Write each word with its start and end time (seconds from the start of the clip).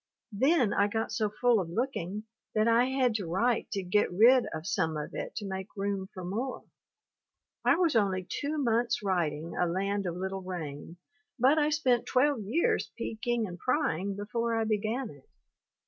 Then 0.31 0.73
I 0.73 0.87
got 0.87 1.11
so 1.11 1.29
full 1.29 1.59
of 1.59 1.69
looking 1.69 2.23
that 2.55 2.67
I 2.67 2.85
had 2.85 3.13
to 3.17 3.27
write 3.27 3.69
to 3.73 3.83
get 3.83 4.11
rid 4.11 4.47
of 4.51 4.65
some 4.65 4.97
of 4.97 5.13
it 5.13 5.35
to 5.35 5.45
make 5.47 5.75
room 5.77 6.07
for 6.11 6.23
more. 6.25 6.63
I 7.63 7.75
was 7.75 7.95
only 7.95 8.25
two 8.27 8.57
months 8.57 9.03
writing 9.03 9.55
"A 9.55 9.67
Land 9.67 10.07
of 10.07 10.15
Little 10.15 10.41
Rain" 10.41 10.97
but 11.37 11.59
I 11.59 11.69
spent 11.69 12.07
12 12.07 12.41
years 12.45 12.89
peeking 12.97 13.45
and 13.45 13.59
prying 13.59 14.15
before 14.15 14.55
I 14.55 14.63
began 14.63 15.11
it. 15.11 15.29